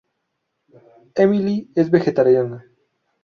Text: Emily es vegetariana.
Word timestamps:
Emily 1.15 1.69
es 1.75 1.91
vegetariana. 1.91 2.65